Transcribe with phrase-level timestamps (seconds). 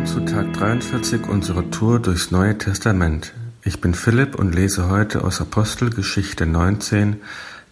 [0.00, 3.34] Willkommen zu Tag 43 unserer Tour durchs Neue Testament.
[3.62, 7.20] Ich bin Philipp und lese heute aus Apostelgeschichte 19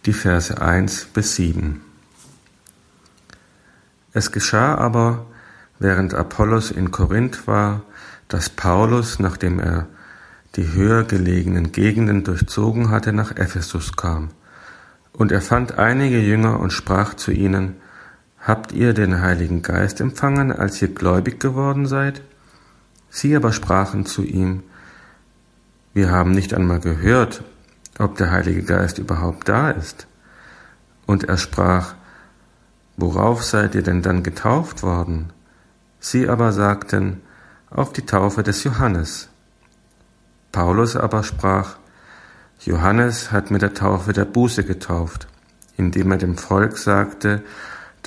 [0.05, 1.81] die Verse 1 bis 7.
[4.13, 5.25] Es geschah aber,
[5.79, 7.81] während Apollos in Korinth war,
[8.27, 9.87] dass Paulus, nachdem er
[10.55, 14.29] die höher gelegenen Gegenden durchzogen hatte, nach Ephesus kam.
[15.13, 17.77] Und er fand einige Jünger und sprach zu ihnen,
[18.41, 22.21] Habt ihr den Heiligen Geist empfangen, als ihr gläubig geworden seid?
[23.09, 24.63] Sie aber sprachen zu ihm,
[25.93, 27.43] wir haben nicht einmal gehört,
[27.97, 30.07] ob der Heilige Geist überhaupt da ist.
[31.05, 31.95] Und er sprach,
[32.95, 35.33] worauf seid ihr denn dann getauft worden?
[35.99, 37.21] Sie aber sagten,
[37.69, 39.29] auf die Taufe des Johannes.
[40.51, 41.77] Paulus aber sprach,
[42.61, 45.27] Johannes hat mit der Taufe der Buße getauft,
[45.77, 47.43] indem er dem Volk sagte,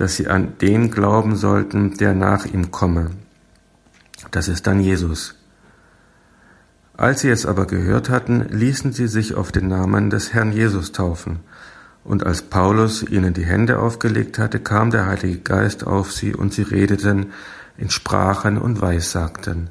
[0.02, 3.12] dass sie an den glauben sollten, der nach ihm komme.
[4.32, 5.36] Das ist dann Jesus.
[6.96, 10.90] Als sie es aber gehört hatten, ließen sie sich auf den Namen des Herrn Jesus
[10.90, 11.38] taufen.
[12.02, 16.52] Und als Paulus ihnen die Hände aufgelegt hatte, kam der Heilige Geist auf sie und
[16.52, 17.26] sie redeten
[17.78, 19.70] in Sprachen und Weissagten.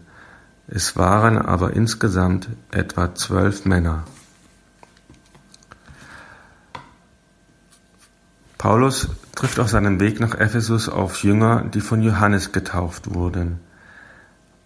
[0.69, 4.05] Es waren aber insgesamt etwa zwölf Männer.
[8.57, 13.59] Paulus trifft auf seinem Weg nach Ephesus auf Jünger, die von Johannes getauft wurden.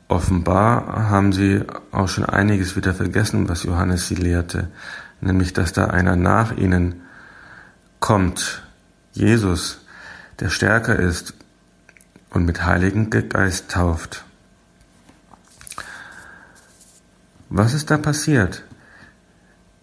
[0.08, 4.70] Offenbar haben sie auch schon einiges wieder vergessen, was Johannes sie lehrte,
[5.20, 7.02] nämlich dass da einer nach ihnen
[8.00, 8.64] kommt,
[9.14, 9.86] Jesus,
[10.40, 11.34] der stärker ist
[12.30, 14.26] und mit Heiligen Geist tauft.
[17.50, 18.64] Was ist da passiert?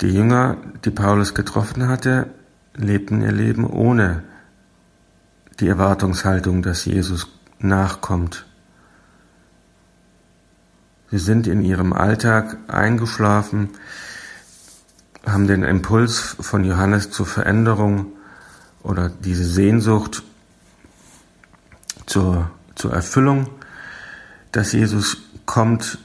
[0.02, 2.28] Die Jünger, die Paulus getroffen hatte,
[2.74, 4.22] lebten ihr Leben ohne
[5.60, 8.46] die Erwartungshaltung, dass Jesus nachkommt.
[11.10, 13.70] Sie sind in ihrem Alltag eingeschlafen,
[15.26, 18.06] haben den Impuls von Johannes zur Veränderung
[18.82, 20.22] oder diese Sehnsucht
[22.06, 23.48] zur, zur Erfüllung,
[24.50, 25.98] dass Jesus kommt,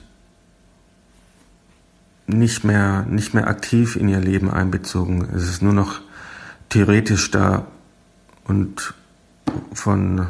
[2.28, 5.30] nicht mehr, nicht mehr aktiv in ihr Leben einbezogen.
[5.34, 6.02] Es ist nur noch
[6.70, 7.66] theoretisch da
[8.44, 8.94] und
[9.74, 10.28] von,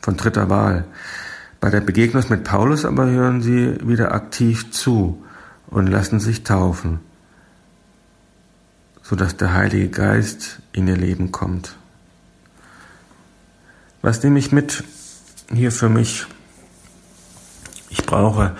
[0.00, 0.84] von dritter Wahl.
[1.60, 5.22] Bei der Begegnung mit Paulus aber hören sie wieder aktiv zu
[5.68, 7.00] und lassen sich taufen,
[9.02, 11.76] sodass der Heilige Geist in ihr Leben kommt.
[14.02, 14.82] Was nehme ich mit
[15.52, 16.26] hier für mich?
[17.90, 18.56] Ich brauche,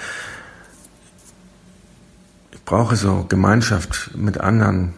[2.53, 4.95] ich brauche so Gemeinschaft mit anderen,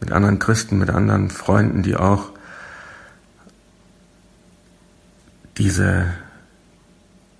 [0.00, 2.30] mit anderen Christen, mit anderen Freunden, die auch
[5.58, 6.14] diese,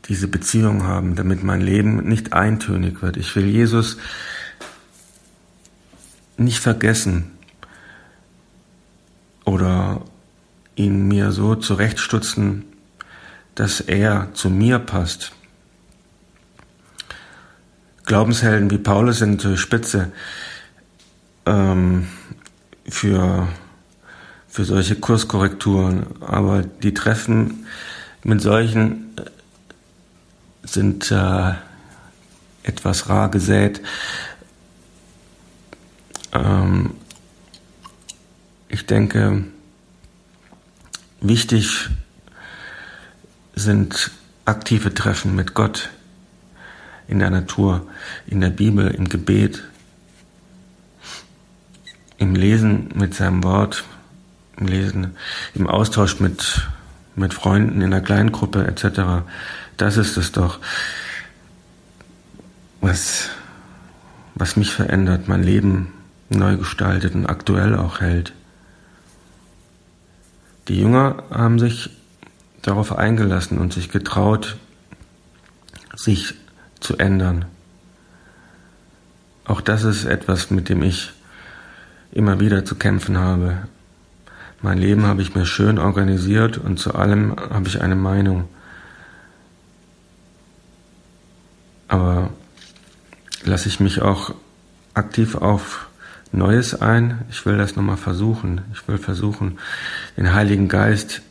[0.08, 3.16] diese Beziehung haben, damit mein Leben nicht eintönig wird.
[3.16, 3.98] Ich will Jesus
[6.36, 7.30] nicht vergessen
[9.44, 10.02] oder
[10.76, 12.64] ihn mir so zurechtstutzen,
[13.54, 15.32] dass er zu mir passt.
[18.04, 20.12] Glaubenshelden wie Paulus sind Spitze
[21.44, 22.06] ähm,
[22.88, 23.48] für,
[24.48, 27.66] für solche Kurskorrekturen, aber die Treffen
[28.24, 29.24] mit solchen äh,
[30.62, 31.52] sind äh,
[32.62, 33.80] etwas rar gesät.
[36.32, 36.94] Ähm,
[38.68, 39.44] ich denke,
[41.20, 41.88] wichtig
[43.54, 44.10] sind
[44.44, 45.90] aktive Treffen mit Gott
[47.08, 47.86] in der Natur,
[48.26, 49.64] in der Bibel, im Gebet,
[52.18, 53.84] im Lesen mit seinem Wort,
[54.58, 55.16] im Lesen,
[55.54, 56.68] im Austausch mit,
[57.18, 59.24] mit Freunden in einer kleinen Gruppe etc.
[59.76, 60.58] Das ist es doch,
[62.80, 63.30] was,
[64.34, 65.92] was mich verändert, mein Leben
[66.30, 68.32] neu gestaltet und aktuell auch hält.
[70.68, 71.90] Die Jünger haben sich
[72.62, 74.56] darauf eingelassen und sich getraut,
[75.96, 76.34] sich
[76.80, 77.46] zu ändern.
[79.44, 81.12] Auch das ist etwas, mit dem ich
[82.12, 83.66] immer wieder zu kämpfen habe.
[84.60, 88.48] Mein Leben habe ich mir schön organisiert und zu allem habe ich eine Meinung.
[91.86, 92.30] Aber
[93.44, 94.34] lasse ich mich auch
[94.94, 95.88] aktiv auf
[96.32, 97.22] Neues ein.
[97.30, 98.62] Ich will das nochmal versuchen.
[98.72, 99.58] Ich will versuchen,
[100.16, 101.22] den Heiligen Geist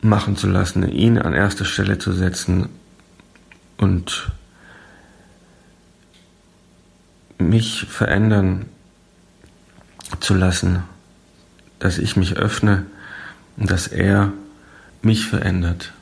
[0.00, 2.68] machen zu lassen, ihn an erste Stelle zu setzen
[3.76, 4.30] und
[7.38, 8.66] mich verändern
[10.26, 10.82] zu lassen,
[11.78, 12.84] dass ich mich öffne
[13.56, 14.32] und dass er
[15.00, 15.92] mich verändert.